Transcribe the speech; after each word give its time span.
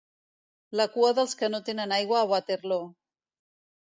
La 0.79 0.85
cua 0.95 1.11
dels 1.19 1.37
que 1.41 1.49
no 1.55 1.59
tenen 1.67 1.93
aigua 1.97 2.17
a 2.21 2.31
Waterloo. 2.31 2.89